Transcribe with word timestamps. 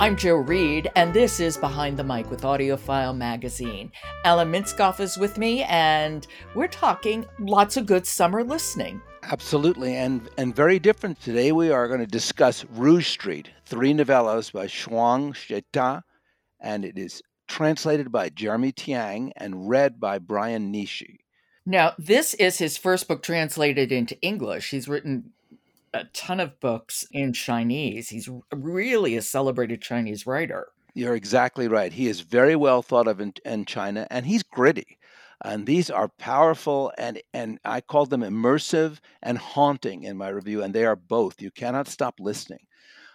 I'm 0.00 0.16
Joe 0.16 0.36
Reed, 0.36 0.90
and 0.96 1.12
this 1.12 1.40
is 1.40 1.58
Behind 1.58 1.98
the 1.98 2.02
Mic 2.02 2.30
with 2.30 2.40
AudioFile 2.40 3.14
Magazine. 3.14 3.92
Alan 4.24 4.50
Minskoff 4.50 4.98
is 4.98 5.18
with 5.18 5.36
me, 5.36 5.62
and 5.64 6.26
we're 6.54 6.68
talking 6.68 7.26
lots 7.38 7.76
of 7.76 7.84
good 7.84 8.06
summer 8.06 8.42
listening. 8.42 9.02
Absolutely, 9.24 9.94
and 9.94 10.26
and 10.38 10.56
very 10.56 10.78
different. 10.78 11.20
Today 11.20 11.52
we 11.52 11.70
are 11.70 11.86
going 11.86 12.00
to 12.00 12.06
discuss 12.06 12.64
Rouge 12.70 13.08
Street, 13.08 13.50
three 13.66 13.92
novellas 13.92 14.50
by 14.50 14.68
Shuang 14.68 15.34
Xuetao, 15.34 16.00
and 16.58 16.86
it 16.86 16.96
is 16.96 17.20
translated 17.46 18.10
by 18.10 18.30
Jeremy 18.30 18.72
Tiang 18.72 19.32
and 19.36 19.68
read 19.68 20.00
by 20.00 20.18
Brian 20.18 20.72
Nishii. 20.72 21.18
Now, 21.66 21.92
this 21.98 22.32
is 22.32 22.56
his 22.56 22.78
first 22.78 23.06
book 23.06 23.22
translated 23.22 23.92
into 23.92 24.18
English. 24.22 24.70
He's 24.70 24.88
written 24.88 25.32
a 25.92 26.04
ton 26.04 26.40
of 26.40 26.60
books 26.60 27.04
in 27.12 27.32
Chinese. 27.32 28.08
He's 28.08 28.28
really 28.52 29.16
a 29.16 29.22
celebrated 29.22 29.82
Chinese 29.82 30.26
writer. 30.26 30.68
You're 30.94 31.14
exactly 31.14 31.68
right. 31.68 31.92
He 31.92 32.08
is 32.08 32.20
very 32.20 32.56
well 32.56 32.82
thought 32.82 33.08
of 33.08 33.20
in, 33.20 33.34
in 33.44 33.64
China, 33.64 34.06
and 34.10 34.26
he's 34.26 34.42
gritty. 34.42 34.98
And 35.42 35.66
these 35.66 35.88
are 35.90 36.08
powerful, 36.08 36.92
and, 36.98 37.20
and 37.32 37.58
I 37.64 37.80
call 37.80 38.06
them 38.06 38.20
immersive 38.20 38.98
and 39.22 39.38
haunting 39.38 40.02
in 40.02 40.16
my 40.16 40.28
review, 40.28 40.62
and 40.62 40.74
they 40.74 40.84
are 40.84 40.96
both. 40.96 41.40
You 41.40 41.50
cannot 41.50 41.88
stop 41.88 42.20
listening. 42.20 42.66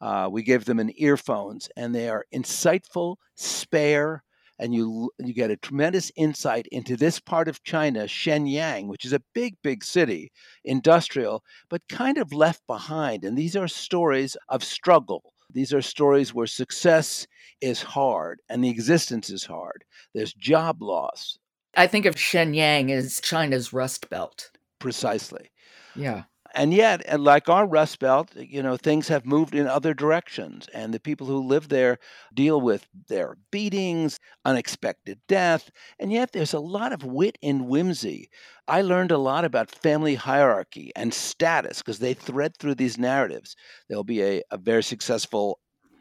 Uh, 0.00 0.28
we 0.30 0.42
give 0.42 0.64
them 0.64 0.80
in 0.80 0.92
earphones, 0.96 1.68
and 1.76 1.94
they 1.94 2.08
are 2.08 2.24
insightful, 2.34 3.16
spare, 3.34 4.22
and 4.58 4.74
you 4.74 5.10
you 5.18 5.34
get 5.34 5.50
a 5.50 5.56
tremendous 5.56 6.10
insight 6.16 6.66
into 6.72 6.96
this 6.96 7.20
part 7.20 7.48
of 7.48 7.62
China, 7.62 8.04
Shenyang, 8.04 8.88
which 8.88 9.04
is 9.04 9.12
a 9.12 9.22
big, 9.34 9.56
big 9.62 9.84
city, 9.84 10.32
industrial, 10.64 11.44
but 11.68 11.88
kind 11.88 12.18
of 12.18 12.32
left 12.32 12.66
behind. 12.66 13.24
And 13.24 13.36
these 13.36 13.56
are 13.56 13.68
stories 13.68 14.36
of 14.48 14.64
struggle. 14.64 15.32
These 15.52 15.72
are 15.72 15.82
stories 15.82 16.34
where 16.34 16.46
success 16.46 17.26
is 17.60 17.82
hard 17.82 18.40
and 18.48 18.62
the 18.62 18.70
existence 18.70 19.30
is 19.30 19.44
hard. 19.44 19.84
There's 20.14 20.34
job 20.34 20.82
loss. 20.82 21.38
I 21.76 21.86
think 21.86 22.06
of 22.06 22.14
Shenyang 22.16 22.90
as 22.90 23.20
China's 23.20 23.72
Rust 23.72 24.08
Belt. 24.10 24.50
Precisely. 24.78 25.50
Yeah 25.94 26.24
and 26.56 26.72
yet, 26.72 27.20
like 27.20 27.50
our 27.50 27.66
Rust 27.66 27.98
Belt, 27.98 28.34
you 28.34 28.62
know, 28.62 28.78
things 28.78 29.08
have 29.08 29.26
moved 29.26 29.54
in 29.54 29.66
other 29.66 29.92
directions, 29.92 30.68
and 30.72 30.94
the 30.94 30.98
people 30.98 31.26
who 31.26 31.46
live 31.46 31.68
there 31.68 31.98
deal 32.32 32.62
with 32.62 32.86
their 33.08 33.36
beatings, 33.50 34.18
unexpected 34.42 35.20
death, 35.28 35.70
and 35.98 36.10
yet 36.10 36.32
there's 36.32 36.54
a 36.54 36.58
lot 36.58 36.94
of 36.94 37.04
wit 37.04 37.36
and 37.42 37.66
whimsy. 37.68 38.30
I 38.66 38.80
learned 38.80 39.10
a 39.10 39.18
lot 39.18 39.44
about 39.44 39.70
family 39.70 40.14
hierarchy 40.14 40.92
and 40.96 41.12
status 41.12 41.82
because 41.82 41.98
they 41.98 42.14
thread 42.14 42.56
through 42.56 42.76
these 42.76 42.96
narratives. 42.96 43.54
There'll 43.86 44.02
be 44.02 44.22
a, 44.22 44.42
a 44.50 44.56
very 44.56 44.82
successful 44.82 45.60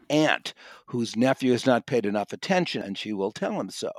aunt 0.09 0.53
whose 0.87 1.17
nephew 1.17 1.51
has 1.51 1.65
not 1.65 1.85
paid 1.85 2.05
enough 2.05 2.31
attention, 2.31 2.81
and 2.81 2.97
she 2.97 3.11
will 3.11 3.33
tell 3.33 3.59
him 3.59 3.69
so. 3.69 3.91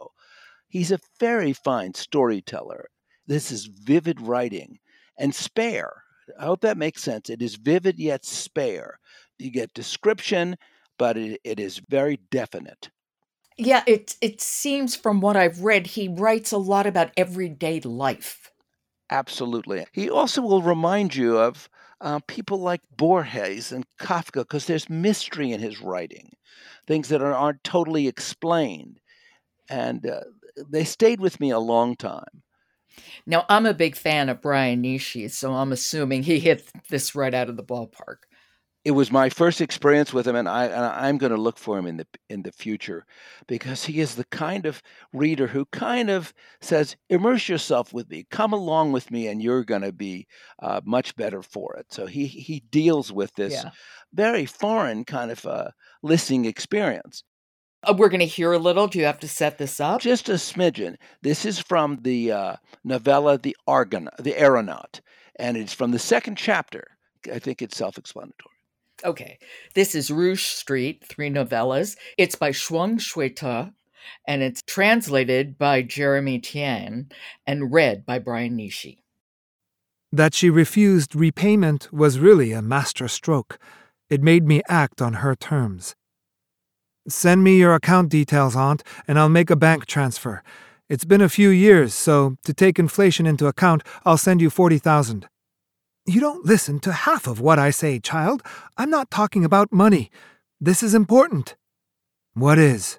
He's 0.68 0.90
a 0.90 1.00
very 1.20 1.52
fine 1.52 1.92
storyteller. 1.92 2.88
This 3.26 3.52
is 3.52 3.66
vivid 3.66 4.22
writing 4.22 4.78
and 5.18 5.34
spare 5.34 6.04
I 6.38 6.44
hope 6.44 6.60
that 6.62 6.76
makes 6.76 7.02
sense. 7.02 7.30
It 7.30 7.42
is 7.42 7.56
vivid 7.56 7.98
yet 7.98 8.24
spare. 8.24 8.98
You 9.38 9.50
get 9.50 9.74
description, 9.74 10.56
but 10.98 11.16
it, 11.16 11.40
it 11.44 11.60
is 11.60 11.80
very 11.88 12.18
definite. 12.30 12.90
Yeah, 13.58 13.84
it 13.86 14.16
it 14.20 14.40
seems 14.40 14.94
from 14.94 15.20
what 15.20 15.36
I've 15.36 15.62
read, 15.62 15.86
he 15.88 16.08
writes 16.08 16.52
a 16.52 16.58
lot 16.58 16.86
about 16.86 17.12
everyday 17.16 17.80
life. 17.80 18.52
Absolutely. 19.10 19.86
He 19.92 20.10
also 20.10 20.42
will 20.42 20.62
remind 20.62 21.14
you 21.14 21.38
of 21.38 21.68
uh, 22.00 22.20
people 22.26 22.58
like 22.58 22.82
Borges 22.96 23.72
and 23.72 23.86
Kafka 23.98 24.40
because 24.40 24.66
there's 24.66 24.90
mystery 24.90 25.52
in 25.52 25.60
his 25.60 25.80
writing, 25.80 26.32
things 26.86 27.08
that 27.08 27.22
are, 27.22 27.32
aren't 27.32 27.62
totally 27.64 28.08
explained. 28.08 29.00
And 29.70 30.06
uh, 30.06 30.22
they 30.70 30.84
stayed 30.84 31.20
with 31.20 31.40
me 31.40 31.50
a 31.50 31.58
long 31.58 31.96
time. 31.96 32.42
Now, 33.26 33.44
I'm 33.48 33.66
a 33.66 33.74
big 33.74 33.96
fan 33.96 34.28
of 34.28 34.40
Brian 34.40 34.82
Nishii, 34.82 35.30
so 35.30 35.52
I'm 35.52 35.72
assuming 35.72 36.22
he 36.22 36.38
hit 36.38 36.68
this 36.88 37.14
right 37.14 37.34
out 37.34 37.48
of 37.48 37.56
the 37.56 37.64
ballpark. 37.64 38.18
It 38.84 38.92
was 38.92 39.10
my 39.10 39.30
first 39.30 39.60
experience 39.60 40.12
with 40.12 40.28
him, 40.28 40.36
and 40.36 40.48
I 40.48 40.66
and 40.66 40.76
I'm 40.76 41.18
going 41.18 41.32
to 41.32 41.36
look 41.36 41.58
for 41.58 41.76
him 41.76 41.86
in 41.86 41.96
the 41.96 42.06
in 42.30 42.42
the 42.42 42.52
future 42.52 43.04
because 43.48 43.84
he 43.84 43.98
is 43.98 44.14
the 44.14 44.26
kind 44.26 44.64
of 44.64 44.80
reader 45.12 45.48
who 45.48 45.64
kind 45.72 46.08
of 46.08 46.32
says, 46.60 46.94
"Immerse 47.10 47.48
yourself 47.48 47.92
with 47.92 48.08
me, 48.08 48.28
come 48.30 48.52
along 48.52 48.92
with 48.92 49.10
me, 49.10 49.26
and 49.26 49.42
you're 49.42 49.64
going 49.64 49.82
to 49.82 49.92
be 49.92 50.28
uh, 50.62 50.80
much 50.84 51.16
better 51.16 51.42
for 51.42 51.74
it." 51.74 51.92
So 51.92 52.06
he 52.06 52.28
he 52.28 52.60
deals 52.70 53.10
with 53.10 53.34
this 53.34 53.54
yeah. 53.54 53.70
very 54.14 54.46
foreign 54.46 55.04
kind 55.04 55.32
of 55.32 55.44
uh, 55.44 55.70
listening 56.04 56.44
experience. 56.44 57.24
Uh, 57.82 57.94
we're 57.96 58.08
going 58.08 58.20
to 58.20 58.26
hear 58.26 58.52
a 58.52 58.58
little. 58.58 58.86
Do 58.88 58.98
you 58.98 59.04
have 59.04 59.20
to 59.20 59.28
set 59.28 59.58
this 59.58 59.80
up? 59.80 60.00
Just 60.00 60.28
a 60.28 60.32
smidgen. 60.32 60.96
This 61.22 61.44
is 61.44 61.58
from 61.58 61.98
the 62.02 62.32
uh, 62.32 62.56
novella 62.84 63.38
"The 63.38 63.56
Argon," 63.66 64.08
the 64.18 64.34
Aeronaut, 64.40 65.00
and 65.36 65.56
it's 65.56 65.72
from 65.72 65.90
the 65.92 65.98
second 65.98 66.36
chapter. 66.36 66.96
I 67.32 67.38
think 67.38 67.62
it's 67.62 67.76
self-explanatory. 67.76 68.54
Okay, 69.04 69.38
this 69.74 69.94
is 69.94 70.10
Rouge 70.10 70.44
Street, 70.44 71.04
three 71.04 71.28
novellas. 71.28 71.96
It's 72.16 72.34
by 72.34 72.50
Shuang 72.50 72.98
Xuetao, 72.98 73.72
and 74.26 74.42
it's 74.42 74.62
translated 74.62 75.58
by 75.58 75.82
Jeremy 75.82 76.40
Tiang 76.40 77.10
and 77.46 77.72
read 77.72 78.06
by 78.06 78.18
Brian 78.18 78.56
Nishii. 78.56 78.98
That 80.12 80.34
she 80.34 80.48
refused 80.48 81.14
repayment 81.14 81.92
was 81.92 82.18
really 82.18 82.52
a 82.52 82.62
master 82.62 83.06
stroke. 83.06 83.58
It 84.08 84.22
made 84.22 84.46
me 84.46 84.62
act 84.68 85.02
on 85.02 85.14
her 85.14 85.34
terms. 85.34 85.94
Send 87.08 87.44
me 87.44 87.58
your 87.58 87.74
account 87.74 88.08
details, 88.08 88.56
Aunt, 88.56 88.82
and 89.06 89.18
I'll 89.18 89.28
make 89.28 89.50
a 89.50 89.56
bank 89.56 89.86
transfer. 89.86 90.42
It's 90.88 91.04
been 91.04 91.20
a 91.20 91.28
few 91.28 91.50
years, 91.50 91.94
so 91.94 92.36
to 92.44 92.52
take 92.52 92.78
inflation 92.78 93.26
into 93.26 93.46
account, 93.46 93.82
I'll 94.04 94.16
send 94.16 94.40
you 94.40 94.50
40,000. 94.50 95.28
You 96.06 96.20
don't 96.20 96.44
listen 96.44 96.80
to 96.80 96.92
half 96.92 97.26
of 97.26 97.40
what 97.40 97.58
I 97.58 97.70
say, 97.70 98.00
child. 98.00 98.42
I'm 98.76 98.90
not 98.90 99.10
talking 99.10 99.44
about 99.44 99.72
money. 99.72 100.10
This 100.60 100.82
is 100.82 100.94
important. 100.94 101.56
What 102.34 102.58
is? 102.58 102.98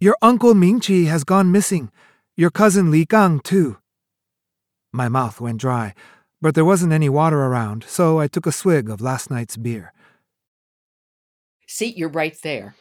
Your 0.00 0.16
uncle 0.22 0.54
Mingqi 0.54 1.06
has 1.06 1.24
gone 1.24 1.52
missing. 1.52 1.90
Your 2.36 2.50
cousin 2.50 2.90
Li 2.90 3.04
Gang, 3.04 3.40
too. 3.40 3.78
My 4.92 5.08
mouth 5.08 5.40
went 5.40 5.60
dry, 5.60 5.94
but 6.40 6.54
there 6.56 6.64
wasn't 6.64 6.92
any 6.92 7.08
water 7.08 7.38
around, 7.38 7.84
so 7.86 8.18
I 8.18 8.26
took 8.26 8.46
a 8.46 8.52
swig 8.52 8.90
of 8.90 9.00
last 9.00 9.30
night's 9.30 9.56
beer. 9.56 9.92
See, 11.66 11.92
you're 11.96 12.08
right 12.08 12.36
there. 12.42 12.74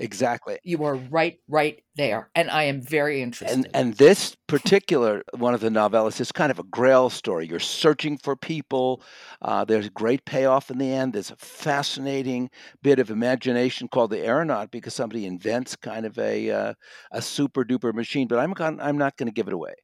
Exactly. 0.00 0.58
You 0.62 0.84
are 0.84 0.94
right, 0.94 1.40
right 1.48 1.82
there, 1.96 2.30
and 2.36 2.48
I 2.50 2.64
am 2.64 2.80
very 2.80 3.20
interested. 3.20 3.52
And 3.52 3.68
and 3.74 3.94
this 3.94 4.36
particular 4.46 5.24
one 5.36 5.54
of 5.54 5.60
the 5.60 5.70
novellas 5.70 6.20
is 6.20 6.30
kind 6.30 6.52
of 6.52 6.60
a 6.60 6.62
Grail 6.62 7.10
story. 7.10 7.48
You're 7.48 7.58
searching 7.58 8.16
for 8.16 8.36
people. 8.36 9.02
Uh, 9.42 9.64
there's 9.64 9.86
a 9.86 9.90
great 9.90 10.24
payoff 10.24 10.70
in 10.70 10.78
the 10.78 10.92
end. 10.92 11.14
There's 11.14 11.32
a 11.32 11.36
fascinating 11.36 12.48
bit 12.80 13.00
of 13.00 13.10
imagination 13.10 13.88
called 13.88 14.12
the 14.12 14.24
aeronaut 14.24 14.70
because 14.70 14.94
somebody 14.94 15.26
invents 15.26 15.74
kind 15.74 16.06
of 16.06 16.16
a 16.16 16.48
uh, 16.48 16.74
a 17.10 17.20
super 17.20 17.64
duper 17.64 17.92
machine. 17.92 18.28
But 18.28 18.38
I'm 18.38 18.54
I'm 18.80 18.98
not 18.98 19.16
going 19.16 19.26
to 19.26 19.34
give 19.34 19.48
it 19.48 19.52
away. 19.52 19.74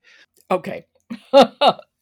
Okay. 0.49 0.87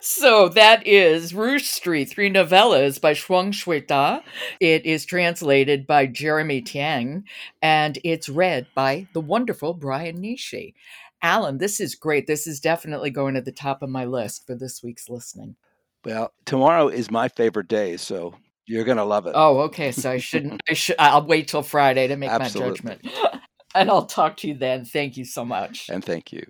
So 0.00 0.48
that 0.50 0.86
is 0.86 1.34
Rouge 1.34 1.64
Street, 1.64 2.06
three 2.06 2.30
novellas 2.30 3.00
by 3.00 3.12
Shuang 3.12 3.52
Xuetao. 3.52 4.22
It 4.60 4.84
is 4.84 5.04
translated 5.04 5.86
by 5.86 6.06
Jeremy 6.06 6.62
Tiang, 6.62 7.24
and 7.62 7.98
it's 8.04 8.28
read 8.28 8.66
by 8.74 9.08
the 9.14 9.20
wonderful 9.20 9.74
Brian 9.74 10.20
Nishii. 10.20 10.74
Alan, 11.22 11.58
this 11.58 11.80
is 11.80 11.94
great. 11.94 12.26
This 12.26 12.46
is 12.46 12.60
definitely 12.60 13.10
going 13.10 13.34
to 13.34 13.40
the 13.40 13.52
top 13.52 13.82
of 13.82 13.88
my 13.88 14.04
list 14.04 14.46
for 14.46 14.54
this 14.54 14.82
week's 14.82 15.08
listening. 15.08 15.56
Well, 16.04 16.32
tomorrow 16.44 16.88
is 16.88 17.10
my 17.10 17.28
favorite 17.28 17.68
day, 17.68 17.96
so 17.96 18.34
you're 18.66 18.84
going 18.84 18.98
to 18.98 19.04
love 19.04 19.26
it. 19.26 19.32
Oh, 19.34 19.60
okay. 19.62 19.92
So 19.92 20.10
I 20.10 20.18
shouldn't, 20.18 20.60
I 20.68 20.74
should, 20.74 20.96
I'll 20.98 21.26
wait 21.26 21.48
till 21.48 21.62
Friday 21.62 22.06
to 22.08 22.16
make 22.16 22.30
Absolutely. 22.30 22.80
my 22.84 22.94
judgment. 22.94 23.42
and 23.74 23.90
I'll 23.90 24.06
talk 24.06 24.36
to 24.38 24.48
you 24.48 24.54
then. 24.54 24.84
Thank 24.84 25.16
you 25.16 25.24
so 25.24 25.44
much. 25.44 25.88
And 25.90 26.04
thank 26.04 26.32
you. 26.32 26.46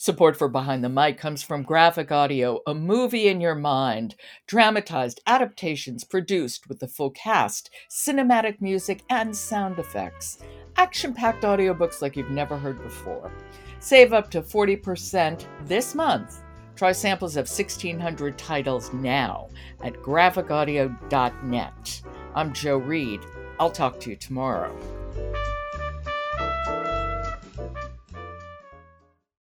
Support 0.00 0.36
for 0.36 0.46
Behind 0.46 0.84
the 0.84 0.88
Mic 0.88 1.18
comes 1.18 1.42
from 1.42 1.64
Graphic 1.64 2.12
Audio, 2.12 2.60
a 2.68 2.72
movie 2.72 3.26
in 3.26 3.40
your 3.40 3.56
mind, 3.56 4.14
dramatized 4.46 5.20
adaptations 5.26 6.04
produced 6.04 6.68
with 6.68 6.78
the 6.78 6.86
full 6.86 7.10
cast, 7.10 7.68
cinematic 7.90 8.60
music, 8.60 9.02
and 9.10 9.36
sound 9.36 9.80
effects. 9.80 10.38
Action 10.76 11.12
packed 11.12 11.42
audiobooks 11.42 12.00
like 12.00 12.16
you've 12.16 12.30
never 12.30 12.56
heard 12.56 12.80
before. 12.80 13.32
Save 13.80 14.12
up 14.12 14.30
to 14.30 14.40
40% 14.40 15.44
this 15.64 15.96
month. 15.96 16.42
Try 16.76 16.92
samples 16.92 17.36
of 17.36 17.48
1,600 17.48 18.38
titles 18.38 18.92
now 18.92 19.48
at 19.82 19.94
graphicaudio.net. 19.94 22.02
I'm 22.36 22.52
Joe 22.52 22.76
Reed. 22.76 23.22
I'll 23.58 23.72
talk 23.72 23.98
to 23.98 24.10
you 24.10 24.16
tomorrow. 24.16 24.78